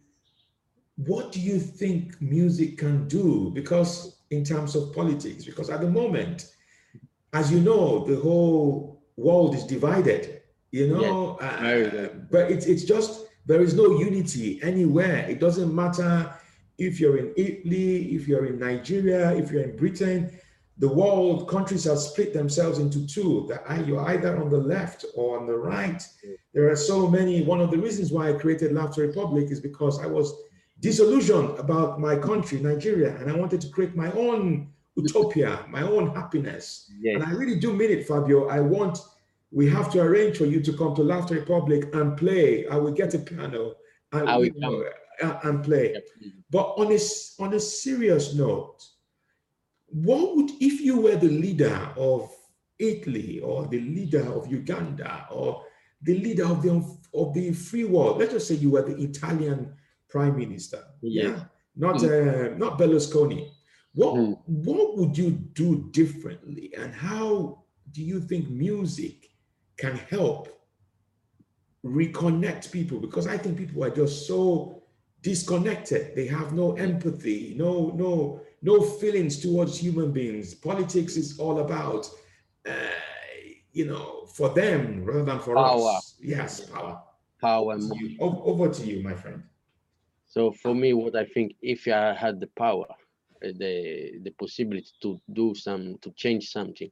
[1.06, 3.52] what do you think music can do?
[3.54, 6.54] Because in terms of politics because at the moment
[7.34, 10.39] as you know the whole world is divided
[10.72, 15.26] you know uh, but it's it's just there is no unity anywhere.
[15.28, 16.32] It doesn't matter
[16.78, 20.32] if you're in italy if you're in nigeria if you're in britain.
[20.78, 23.48] The world countries have split themselves into two.
[23.50, 26.02] That you're either on the left or on the right.
[26.54, 27.44] There are so many.
[27.44, 30.34] One of the reasons why i created laughter republic is because i was
[30.80, 34.70] disillusioned about my country nigeria and i wanted to create my own
[35.02, 36.92] utopia, my own happiness.
[37.00, 37.16] Yes.
[37.16, 38.48] And I really do mean it, Fabio.
[38.48, 39.00] I want,
[39.52, 42.68] we have to arrange for you to come to Laughter Republic and play.
[42.68, 43.74] I will get a piano
[44.12, 44.84] and, will you know,
[45.24, 45.94] uh, and play.
[45.94, 46.04] Yep.
[46.52, 47.00] But on a,
[47.44, 48.78] on a serious note,
[49.88, 52.32] what would, if you were the leader of
[52.78, 55.64] Italy or the leader of Uganda or
[56.04, 56.72] the leader of the,
[57.14, 59.74] of the free world, let's just say you were the Italian
[60.10, 61.26] prime minister, Yes.
[61.38, 61.44] yeah,
[61.76, 63.50] not, uh, not Berlusconi.
[63.94, 64.38] What, Mm.
[64.46, 69.29] what would you do differently and how do you think music
[69.80, 70.48] can help
[71.86, 74.82] reconnect people because I think people are just so
[75.22, 76.16] disconnected.
[76.16, 80.54] They have no empathy, no no no feelings towards human beings.
[80.54, 82.10] Politics is all about,
[82.68, 82.74] uh,
[83.72, 85.98] you know, for them rather than for Power.
[85.98, 86.16] us.
[86.22, 87.02] Yes, power.
[87.40, 88.10] Power To money.
[88.10, 88.18] you.
[88.20, 89.42] O- Over to you, my friend.
[90.28, 94.92] So for me, what I think, if I had the power, uh, the the possibility
[95.02, 96.92] to do some, to change something,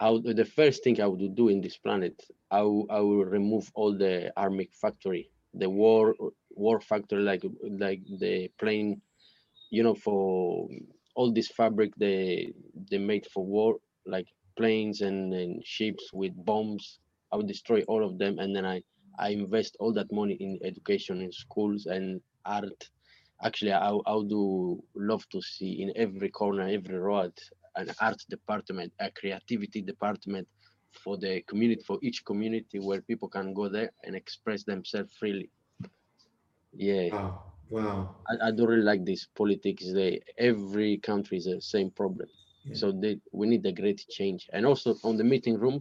[0.00, 2.86] would, the first thing I would do in this planet, I will,
[3.24, 6.14] remove all the army factory, the war
[6.50, 7.44] war factory, like
[7.78, 9.00] like the plane,
[9.70, 10.68] you know, for
[11.14, 12.52] all this fabric they
[12.90, 16.98] they made for war, like planes and, and ships with bombs.
[17.32, 18.82] I would destroy all of them, and then I
[19.18, 22.90] I invest all that money in education, in schools and art.
[23.42, 27.32] Actually, I, I would do love to see in every corner, every road,
[27.76, 30.48] an art department, a creativity department
[30.92, 35.50] for the community, for each community where people can go there and express themselves freely.
[36.72, 37.42] Yeah, Wow.
[37.70, 38.14] Wow.
[38.28, 39.84] I, I don't really like this politics.
[39.92, 42.28] They every country is the same problem.
[42.64, 42.74] Yeah.
[42.76, 44.48] So they we need a great change.
[44.52, 45.80] And also on the meeting room,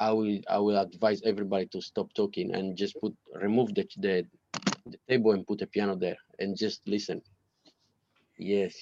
[0.00, 4.26] I will I will advise everybody to stop talking and just put remove the the,
[4.86, 7.22] the table and put a piano there and just listen.
[8.38, 8.74] Yes.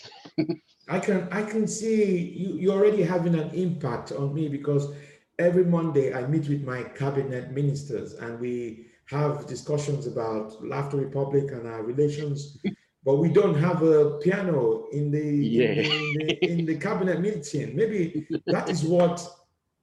[0.88, 4.92] I can I can see you you're already having an impact on me because
[5.38, 11.50] every Monday I meet with my cabinet ministers and we have discussions about Laughter Republic
[11.52, 12.58] and our relations,
[13.04, 15.72] but we don't have a piano in the, Yeah.
[15.72, 17.76] in, the, in, the cabinet meeting.
[17.76, 19.26] Maybe that is what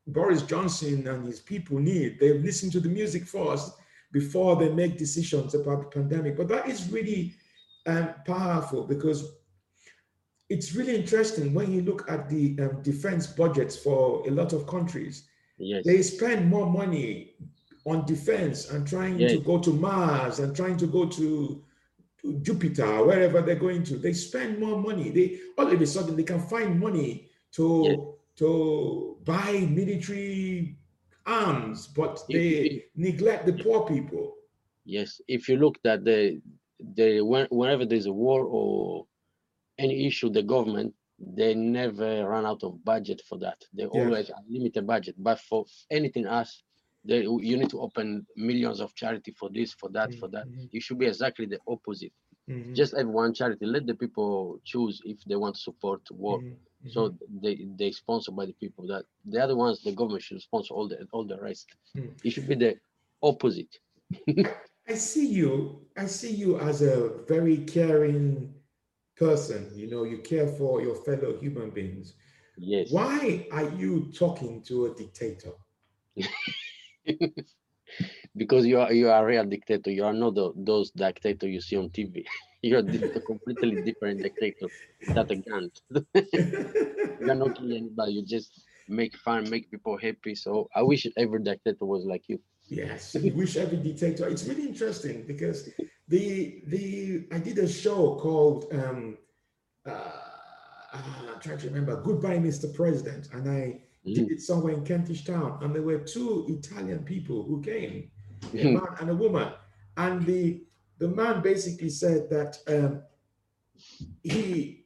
[0.07, 2.19] Boris Johnson and his people need.
[2.19, 3.73] They listen to the music first
[4.11, 6.35] before they make decisions about the pandemic.
[6.35, 7.35] But that is really
[7.85, 9.31] um, powerful because
[10.51, 14.67] it's really interesting when you look at the um, defense budgets for a lot of
[14.67, 15.23] countries.
[15.57, 15.85] Yes.
[15.85, 17.35] They spend more money
[17.85, 21.63] on defense and trying to go to Mars and trying to go to,
[22.21, 23.95] to Jupiter, wherever they're going to.
[23.97, 25.09] They spend more money.
[25.09, 27.95] They all of a sudden they can find money to Yeah.
[28.41, 30.75] to buy military
[31.25, 34.35] arms, but they if- neglect the poor people.
[34.83, 36.41] Yes, if you look at the
[36.97, 37.21] the
[37.59, 39.05] whenever there's a war or
[39.83, 40.93] any issue, the government
[41.39, 43.59] they never run out of budget for that.
[43.73, 45.15] They always have limited budget.
[45.17, 46.63] But for anything else,
[47.05, 50.47] they you need to open millions of charity for this, for that, for that.
[50.71, 52.13] You should be exactly the opposite.
[52.49, 53.65] mhm, Just have one charity.
[53.65, 56.39] Let the people choose if they want to support war.
[56.39, 57.41] mhm, So mhm.
[57.43, 58.83] they they sponsor by the people.
[58.87, 61.67] That the other ones, the government should sponsor all the all the rest.
[61.95, 62.09] Hmm.
[62.25, 62.71] It should be the
[63.21, 63.73] opposite.
[64.87, 65.81] I see you.
[65.97, 68.53] I see you as a very caring
[69.21, 69.69] person.
[69.75, 72.13] You know, you care for your fellow human beings.
[72.57, 72.91] Yes.
[72.91, 75.53] Why are you talking to a dictator?
[78.35, 79.91] because you are you are a real dictator.
[79.91, 82.25] You are not the, those dictator you see on TV.
[82.63, 84.67] You're a completely different dictator
[85.07, 85.71] without a gun.
[87.19, 88.13] You're not killing anybody.
[88.13, 88.51] You just
[88.87, 90.35] make fun, make people happy.
[90.35, 92.39] So I wish every dictator was like you.
[92.67, 94.27] Yes, you wish every dictator.
[94.29, 95.69] It's really interesting because
[96.11, 99.17] the the I did a show called um
[99.85, 100.11] uh,
[100.93, 102.67] I'm trying to remember Goodbye Mr.
[102.73, 104.15] President and I Mm.
[104.15, 108.09] did it somewhere in Kentish Town and there were two Italian people who came,
[108.51, 108.73] a Mhm.
[108.73, 109.49] man and a woman.
[109.95, 110.43] And the
[110.97, 113.03] the man basically said that um,
[114.23, 114.85] he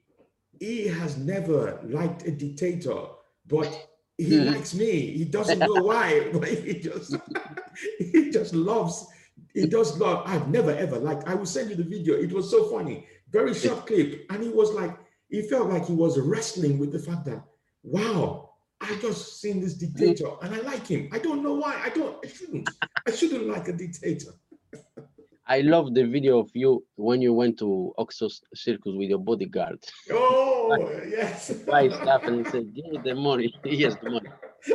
[0.60, 3.02] he has never liked a dictator,
[3.48, 3.72] but
[4.18, 4.46] he Mhm.
[4.52, 4.92] likes me.
[5.20, 7.16] He doesn't know why, but he just
[8.14, 9.08] he just loves.
[9.56, 10.24] He does love.
[10.26, 11.28] I've never ever liked.
[11.28, 12.16] I will send you the video.
[12.16, 14.96] It was so funny, very short clip, and he was like,
[15.30, 17.42] he felt like he was wrestling with the fact that,
[17.82, 21.08] wow, I just seen this dictator and I like him.
[21.14, 21.80] I don't know why.
[21.82, 22.18] I don't.
[22.24, 22.70] I shouldn't.
[23.08, 24.32] I shouldn't like a dictator.
[25.48, 29.80] I love the video of you when you went to Oxford Circus with your bodyguard.
[30.12, 30.76] Oh
[31.08, 31.52] yes.
[31.52, 34.30] Buy stuff and he said, "Give me the money." he has the money.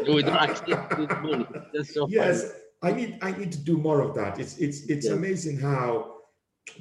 [0.07, 1.47] We don't accept the money.
[1.75, 2.39] That's so funny.
[2.83, 3.19] I need.
[3.23, 4.39] I need to do more of that.
[4.39, 5.15] It's it's it's Yes.
[5.15, 6.15] amazing how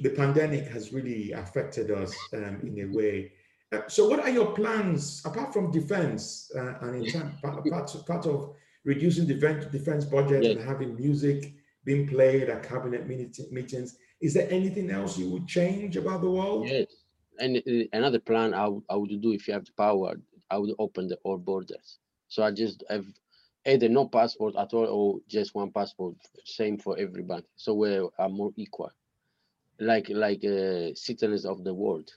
[0.00, 3.32] the pandemic has really affected us um, in a way.
[3.72, 7.94] Uh, so, what are your plans apart from defense uh, and in term, part, part,
[8.06, 10.56] part of reducing defense defense budget Yes.
[10.56, 13.96] and having music being played at cabinet meetings?
[14.20, 16.66] Is there anything else you would change about the world?
[16.68, 16.86] Yes.
[17.38, 20.14] And uh, another plan I would, I would do if you have the power,
[20.50, 21.98] I would open the all borders.
[22.28, 23.06] So I just have
[23.66, 27.46] either no passport at all or just one passport, same for everybody.
[27.56, 28.90] So we are more equal,
[29.78, 32.10] like like uh, citizens of the world.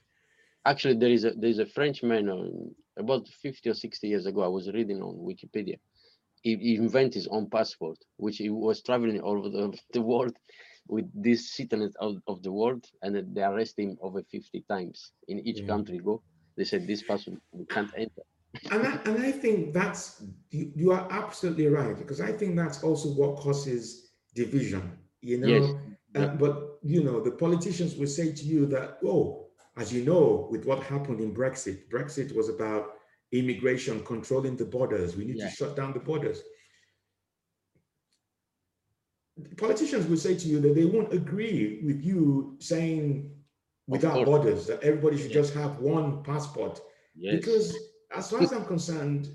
[0.64, 4.42] Actually, there is a there is a Frenchman um, about 50 or 60 years ago.
[4.42, 5.78] I was reading on Wikipedia.
[6.42, 10.36] He, he invented his own passport, which he was traveling all over the, the world
[10.88, 15.40] with these citizens of, of the world, and they arrest him over 50 times in
[15.40, 15.66] each Yeah.
[15.66, 15.98] country.
[15.98, 16.22] Go,
[16.56, 18.22] they said this person we can't enter.
[18.70, 22.82] And I, and I think that's you, you are absolutely right because I think that's
[22.82, 24.98] also what causes division.
[25.20, 25.70] You know, Yes,
[26.14, 30.46] Uh, but you know the politicians will say to you that oh, as you know,
[30.52, 32.92] with what happened in Brexit, Brexit was about
[33.32, 35.16] immigration controlling the borders.
[35.16, 35.48] We need Yeah.
[35.48, 36.38] to shut down the borders.
[39.56, 43.32] Politicians will say to you that they won't agree with you saying
[43.88, 45.40] without borders that everybody should Yeah.
[45.42, 46.80] just have one passport
[47.16, 47.76] Yes, because
[48.16, 49.28] as far as I'm concerned,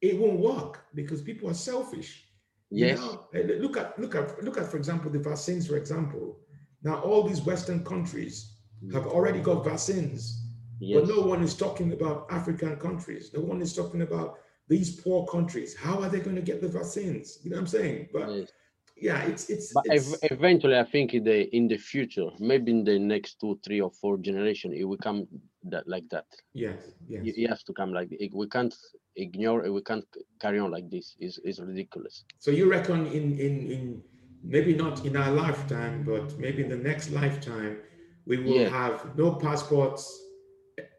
[0.00, 2.24] it won't work because people are selfish.
[2.70, 5.66] You yes, know, eh, look at look at look at for example the vaccines.
[5.68, 6.40] For example,
[6.82, 8.54] now all these Western countries
[8.92, 10.44] have already got vaccines,
[10.80, 11.00] yes.
[11.00, 13.30] but no one is talking about African countries.
[13.32, 14.38] No one is talking about
[14.68, 15.76] these poor countries.
[15.76, 17.38] How are they going to get the vaccines?
[17.42, 18.08] You know what I'm saying?
[18.12, 18.52] But yes.
[18.96, 22.82] yeah, it's it's, But it's eventually, I think in the in the future, maybe in
[22.82, 25.28] the next two, three, or four generation, it will come
[25.70, 26.26] that like that.
[26.54, 27.22] yes, yes.
[27.24, 28.32] It it has to come like it.
[28.34, 28.74] We can't
[29.16, 29.72] ignore it.
[29.72, 30.06] We can't
[30.40, 31.14] carry on like this.
[31.18, 32.24] It's, it's ridiculous.
[32.38, 34.02] So you reckon in in in
[34.42, 37.78] maybe not in our lifetime, but maybe in the next lifetime,
[38.26, 38.68] we will Yeah.
[38.68, 40.22] have no passports.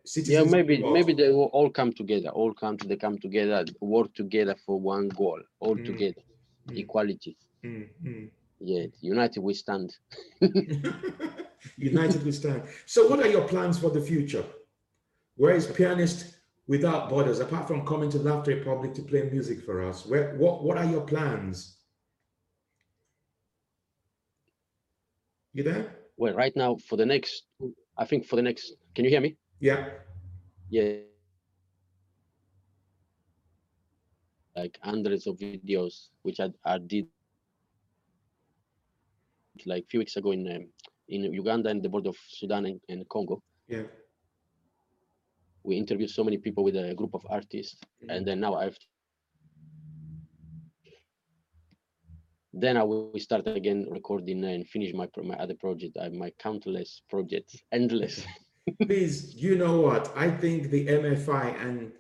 [0.06, 2.30] Citizens Yeah, maybe maybe they will all come together.
[2.30, 5.42] All countries they come together, work together for one goal.
[5.60, 6.24] All Mm, together,
[6.70, 6.78] mm.
[6.84, 7.38] equality.
[7.66, 8.30] Mm, mm.
[8.60, 9.96] Yeah, united we stand.
[11.78, 12.64] United we stand.
[12.86, 14.44] So, what are your plans for the future?
[15.38, 16.36] Where is pianist
[16.67, 17.39] without borders?
[17.39, 20.78] Apart from coming to the Laughter Republic to play music for us, where what what
[20.78, 21.78] are your plans?
[25.54, 25.95] You there?
[26.17, 27.43] Well, right now for the next,
[27.97, 28.73] I think for the next.
[28.95, 29.38] Can you hear me?
[29.60, 29.89] Yeah.
[30.69, 30.97] Yeah.
[34.56, 37.06] Like hundreds of videos, which I, I did
[39.65, 40.67] like a few weeks ago in um,
[41.10, 43.41] in Uganda and the border of Sudan and, and Congo.
[43.67, 43.84] Yeah.
[45.68, 47.76] We interviewed so many people with a group of artists,
[48.08, 48.78] and then now I've.
[52.54, 55.98] Then I will start again recording and finish my my other project.
[56.02, 58.26] I my countless projects, endless.
[58.82, 60.04] Please, you know what?
[60.16, 61.92] I think the MFI and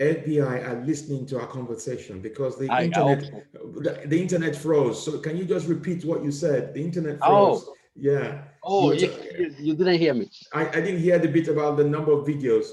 [0.00, 3.42] FBI are listening to our conversation because the I, I internet so.
[3.86, 5.04] the, the internet froze.
[5.04, 6.74] So can you just repeat what you said?
[6.74, 7.26] The internet oh.
[7.26, 7.64] froze.
[7.66, 7.74] Oh.
[7.96, 8.42] Yeah.
[8.62, 10.30] Oh, You you, you, you didn't hear me.
[10.52, 12.66] I, I didn't hear the bit about the number of videos.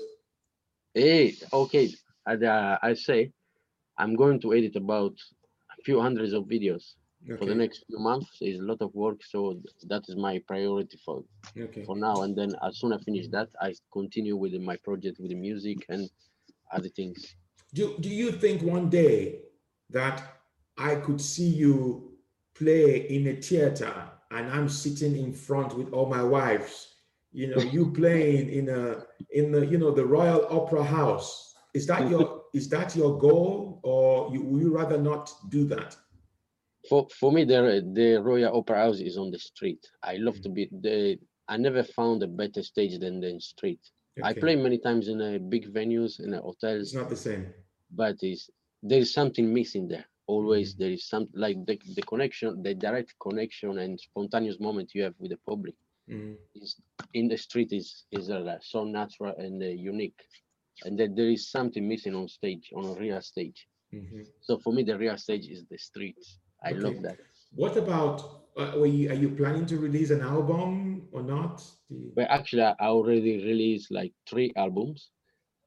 [0.94, 1.90] Hey, okay.
[2.26, 3.32] I, uh, I say
[3.98, 5.16] I'm going to edit about
[5.78, 6.94] a few hundreds of videos
[7.38, 8.38] for the next few months.
[8.42, 11.24] It's a lot of work, so that is my priority for
[11.58, 11.84] Okay.
[11.86, 12.22] for now.
[12.22, 15.36] And then as soon as I finish that, I continue with my project with the
[15.36, 16.10] music and
[16.72, 17.36] other things.
[17.74, 19.42] Do, do you think one day
[19.90, 20.24] that
[20.78, 22.14] I could see you
[22.54, 23.94] play in a theater
[24.32, 26.93] and I'm sitting in front with all my wives?
[27.34, 31.56] You know, you playing in a in the you know the Royal Opera House.
[31.74, 35.96] Is that your is that your goal, or you, would you rather not do that?
[36.88, 39.84] For for me, the the Royal Opera House is on the street.
[40.04, 40.54] I love to mm.
[40.54, 41.18] be the.
[41.48, 43.82] I never found a better stage than the street.
[44.24, 46.84] I play many times in a big venues in uh, hotels.
[46.88, 47.48] It's not the same.
[47.96, 48.50] but is
[48.82, 50.80] there is something missing there always mm.
[50.80, 55.14] there is some like the, the connection the direct connection and spontaneous moment you have
[55.20, 55.76] with the public
[56.08, 56.38] Mhm.
[56.56, 56.76] is
[57.14, 60.20] in the street is is uh, so natural and uh, unique
[60.84, 64.26] and that there is something missing on stage on a real stage Mhm.
[64.42, 66.18] so for me the real stage is the street
[66.64, 67.18] i love that
[67.56, 68.22] What about?
[68.58, 71.62] Uh, were you, are you planning to release an album or not?
[71.90, 75.10] You- but actually i already released like three albums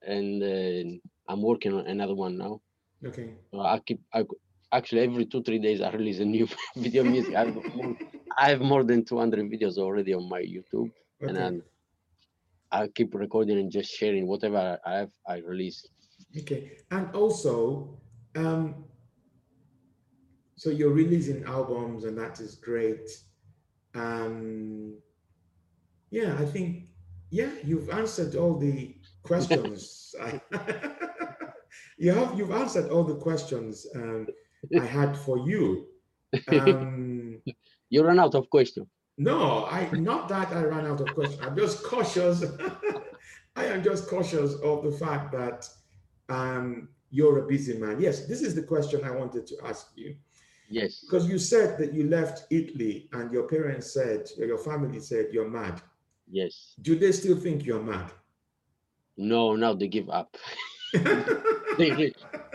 [0.03, 2.61] and uh, i'm working on another one now
[3.05, 3.37] Okay.
[3.53, 4.21] So I keep I
[4.73, 6.47] actually every two three days I release a new
[6.85, 7.35] video music.
[7.79, 7.95] More,
[8.39, 11.33] I have more than 200 videos already on my YouTube, and Okay.
[11.33, 11.63] then
[12.71, 15.11] I keep recording and just sharing whatever I have.
[15.27, 15.87] I release.
[16.37, 17.99] Okay, and also,
[18.35, 18.85] um,
[20.57, 23.09] so you're releasing albums, and that is great.
[23.95, 24.99] Um,
[26.11, 26.89] yeah, I think,
[27.31, 30.15] yeah, you've answered all the questions.
[31.99, 34.27] you have you've answered all the questions um,
[34.79, 35.87] I had for you.
[36.49, 37.43] Um,
[37.91, 38.87] you run out of questions.
[39.19, 41.41] No, I not that I ran out of questions.
[41.43, 42.45] I'm just cautious.
[43.57, 45.67] I am just cautious of the fact that
[46.29, 48.01] um, you're a busy man.
[48.01, 50.17] Yes, this is the question I wanted to ask you.
[50.69, 51.01] Yes.
[51.01, 55.49] Because you said that you left Italy and your parents said, your family said, you're
[55.49, 55.81] mad.
[56.29, 56.75] Yes.
[56.83, 58.11] Do they still think you're mad?
[59.17, 60.37] No, now they give up.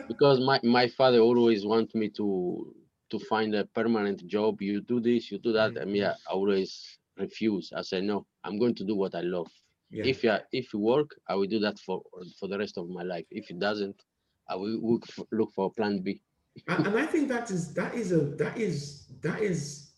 [0.08, 2.76] because my, my father always want me to
[3.12, 4.62] to find a permanent job.
[4.62, 5.72] You do this, you do that.
[5.72, 5.82] Mm-hmm.
[5.82, 7.72] I mean, I always refuse.
[7.76, 8.26] I say no.
[8.44, 9.52] I'm going to do what I love.
[9.90, 10.06] Yeah.
[10.06, 12.02] If you if you work, I will do that for
[12.40, 13.26] for the rest of my life.
[13.30, 14.02] If it doesn't,
[14.48, 16.22] I will look for, look for plan B.
[16.68, 19.92] and, and I think that is that is a that is that is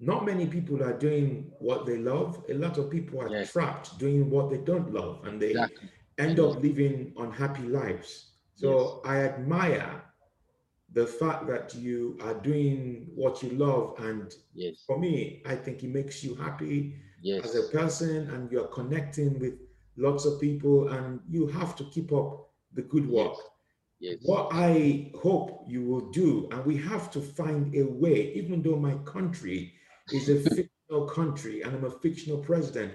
[0.00, 2.42] not many people are doing what they love.
[2.48, 3.52] A lot of people are yes.
[3.52, 5.88] trapped doing what they don't love, and they exactly.
[6.18, 8.32] end up living unhappy lives.
[8.54, 9.12] So yes.
[9.12, 10.02] I admire
[10.94, 14.84] the fact that you are doing what you love, and yes.
[14.86, 17.44] for me, I think it makes you happy yes.
[17.44, 19.54] as a person, and you're connecting with
[19.96, 23.34] lots of people, and you have to keep up the good work.
[23.98, 24.18] Yes.
[24.22, 28.76] What I hope you will do, and we have to find a way, even though
[28.76, 29.72] my country
[30.12, 32.94] is a fictional country and I'm a fictional president,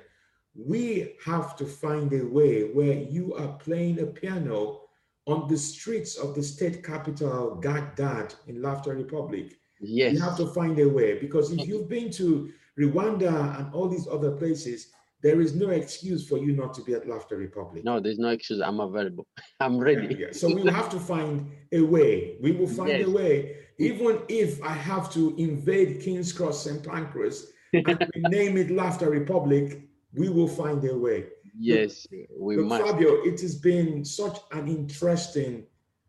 [0.55, 4.81] we have to find a way where you are playing a piano
[5.29, 9.57] on the streets of the state capital, Baghdad, in Laughter Republic.
[9.79, 10.13] Yes.
[10.13, 14.07] You have to find a way because if you've been to Rwanda and all these
[14.07, 17.83] other places, there is no excuse for you not to be at Laughter Republic.
[17.83, 18.61] No, there's no excuse.
[18.61, 19.27] I'm available.
[19.59, 20.15] I'm ready.
[20.15, 20.31] Yeah, yeah.
[20.31, 22.37] So we will have to find a way.
[22.41, 23.07] We will find yes.
[23.07, 26.81] a way, even if I have to invade King's Cross St.
[26.83, 29.81] Pancras and name it Laughter Republic,
[30.13, 31.25] we will find a way.
[31.59, 32.07] Yes,
[32.37, 32.85] we but must.
[32.85, 35.65] Fabio, it has been such an interesting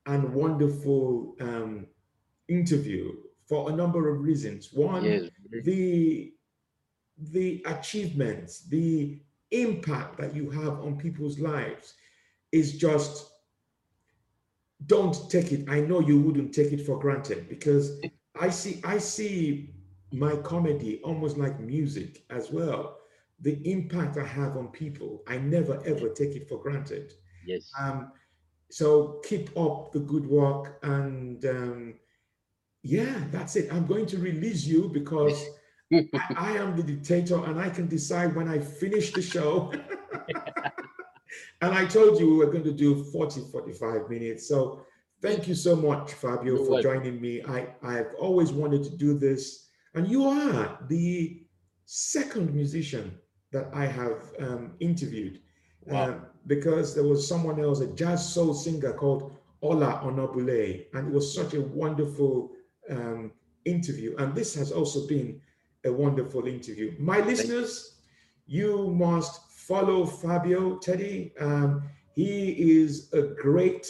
[0.06, 1.86] and wonderful um,
[2.48, 3.12] interview
[3.48, 4.72] for a number of reasons.
[4.72, 5.28] One, yes.
[5.64, 6.32] the
[7.32, 9.20] the achievements, the
[9.50, 11.94] impact that you have on people's lives
[12.52, 13.32] is just
[14.86, 15.68] don't take it.
[15.68, 18.00] I know you wouldn't take it for granted because
[18.40, 19.74] I see I see
[20.12, 22.99] my comedy almost like music as well.
[23.42, 27.14] The impact I have on people, I never ever take it for granted.
[27.46, 27.70] Yes.
[27.78, 28.12] Um,
[28.70, 31.94] so keep up the good work and um,
[32.82, 33.72] yeah, that's it.
[33.72, 35.42] I'm going to release you because
[35.92, 39.72] I, I, am the dictator and I can decide when I finish the show.
[41.60, 44.48] and I told you we were going to do 40, 45 minutes.
[44.48, 44.86] So
[45.20, 47.02] thank you so much, Fabio, You're for welcome.
[47.02, 47.42] joining me.
[47.42, 49.68] I, I've always wanted to do this.
[49.94, 51.42] And you are the
[51.84, 53.18] second musician
[53.52, 55.40] that I have um, interviewed.
[55.86, 56.02] Wow.
[56.02, 56.14] Uh,
[56.46, 61.34] because there was someone else, a jazz soul singer called Ola Onabule, and it was
[61.34, 62.52] such a wonderful
[62.88, 63.32] um,
[63.64, 64.16] interview.
[64.16, 65.40] And this has also been
[65.84, 66.94] a wonderful interview.
[66.98, 67.96] My listeners,
[68.46, 71.32] you must follow Fabio Tedde.
[71.40, 71.82] Um,
[72.14, 73.86] he is a great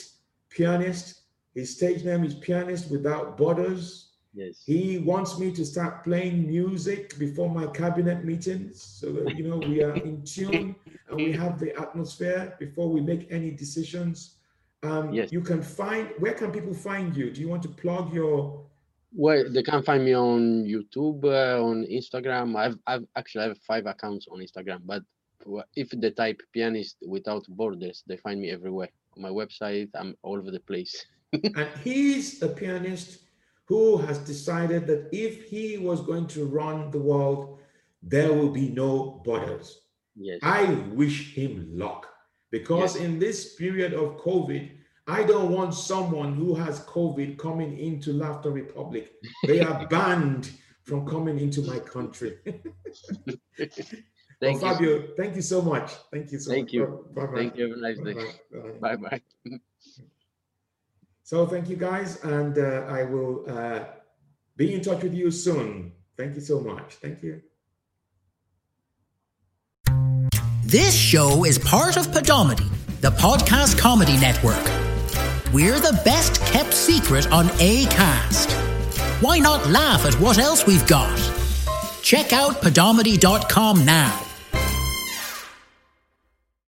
[0.51, 1.23] pianist.
[1.55, 4.10] His stage name is Pianist Without Borders.
[4.33, 4.63] Yes.
[4.65, 9.59] He wants me to start playing music before my cabinet meetings so that you know
[9.59, 10.77] we are in tune
[11.09, 14.37] and we have the atmosphere before we make any decisions.
[14.83, 15.33] Um, yes.
[15.33, 17.31] You can find where can people find you?
[17.31, 18.65] Do you want to plug your
[19.13, 22.57] well, they can find me on YouTube, uh, on Instagram.
[22.57, 25.03] I've, I've actually I have five accounts on Instagram, but
[25.75, 28.89] if they type pianist without borders, they find me everywhere.
[29.17, 31.07] On my website, I'm all over the place.
[31.33, 33.19] and he's a pianist
[33.71, 37.61] who has decided that if he was going to run the world,
[38.03, 39.83] there will be no borders.
[40.17, 40.41] Yes.
[40.43, 42.09] I wish him luck
[42.51, 43.05] because yes.
[43.05, 44.73] in this period of COVID,
[45.07, 49.13] I don't want someone who has COVID coming into Laughter Republic.
[49.47, 50.51] They are banned
[50.83, 52.39] from coming into my country.
[54.41, 55.93] thank well, Fabio, thank you so much.
[56.13, 56.73] Thank you so thank much.
[56.73, 57.07] You.
[57.15, 57.37] Bye bye.
[57.37, 57.69] Thank you.
[57.69, 58.15] Have a nice day.
[58.81, 59.23] Bye bye.
[61.31, 63.85] so thank you guys, and uh, I will uh,
[64.57, 65.93] be in touch with you soon.
[66.17, 66.95] Thank you so much.
[66.95, 67.41] Thank you.
[70.65, 72.69] This show is part of Podomedy,
[73.01, 74.65] the podcast comedy network.
[75.53, 78.51] We're the best kept secret on ACAST.
[79.23, 81.17] Why not laugh at what else we've got?
[82.03, 84.30] Check out podomedy.com now